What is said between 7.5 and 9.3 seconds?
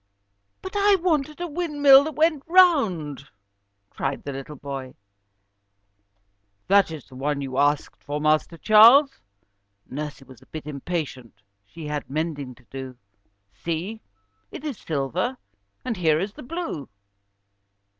asked for, Master Charles,"